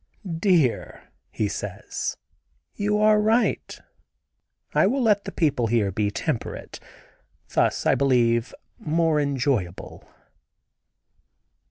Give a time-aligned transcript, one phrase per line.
[0.35, 2.17] "Dear," he says,
[2.73, 3.79] "you are right;
[4.73, 6.79] I will let the people here be temperate;
[7.49, 10.09] thus, I believe, more enjoyable."